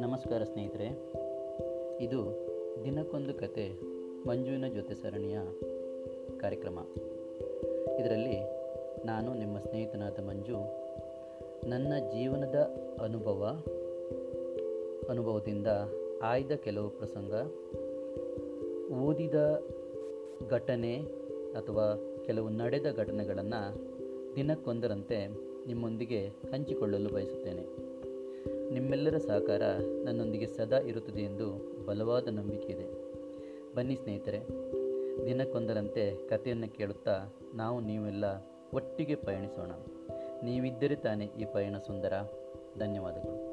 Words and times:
ನಮಸ್ಕಾರ 0.00 0.42
ಸ್ನೇಹಿತರೆ. 0.42 0.86
ಇದು 2.00 2.48
ದಿನಕ್ಕೊಂದು 2.84 3.34
ಕತೆ 3.34 3.72
ಮಂಜುವಿನ 4.28 4.68
ಜೊತೆ 4.68 4.94
ಸರಣಿಯ 4.94 5.38
ಕಾರ್ಯಕ್ರಮ. 6.40 6.78
ಇದರಲ್ಲಿ 8.00 8.36
ನಾನು 9.06 9.34
ನಿಮ್ಮ 9.34 9.58
ಸ್ನೇಹಿತನಾದ 9.58 10.18
ಮಂಜು, 10.18 10.56
ನನ್ನ 11.68 11.92
ಜೀವನದ 11.98 12.54
ಅನುಭವ, 13.02 13.62
ಅನುಭವದಿಂದ 15.08 15.66
ಆಯ್ದ 16.22 16.50
ಕೆಲವು 16.50 16.90
ಪ್ರಸಂಗ, 16.90 17.32
ಓದಿದ 18.92 19.62
ಘಟನೆ 20.50 21.00
ಅಥವಾ 21.56 22.16
ಕೆಲವು 22.26 22.48
ನಡೆದ 22.48 22.86
ಘಟನೆಗಳನ್ನು 22.96 23.92
ದಿನಕ್ಕೊಂದರಂತೆ 24.36 25.26
ನಿಮ್ಮೊಂದಿಗೆ 25.66 26.26
ಹಂಚಿಕೊಳ್ಳಲು 26.26 27.08
ಬಯಸುತ್ತೇನೆ. 27.08 27.91
ನಿಮ್ಮೆಲ್ಲರ 28.72 29.16
ಸಹಕಾರ 29.16 29.62
ನನ್ನೊಂದಿಗೆ 30.04 30.46
ಸದಾ 30.46 30.78
ಇರುತ್ತದೆ 30.78 31.22
ಎಂದು 31.22 31.76
ಬಲವಾದ 31.86 32.28
ನಂಬಿಕೆ 32.28 32.72
ಇದೆ. 32.72 33.14
ಬನ್ನಿ 33.74 33.96
ಸ್ನೇಹಿತರೆ, 33.96 34.38
ದಿನಕ್ಕೊಂದರಂತೆ 35.26 36.28
ಕಥೆಯನ್ನು 36.28 36.76
ಕೇಳುತ್ತಾ 36.76 37.26
ನಾವು 37.54 37.80
ನೀವೆಲ್ಲ 37.80 38.24
ಒಟ್ಟಿಗೆ 38.74 39.14
ಪಯಣಿಸೋಣ. 39.14 39.70
ನೀವಿದ್ದರೆ 40.44 40.94
ತಾನೇ 40.94 41.24
ಈ 41.24 41.44
ಪಯಣ 41.44 41.76
ಸುಂದರ. 41.78 42.12
ಧನ್ಯವಾದಗಳು. 42.78 43.51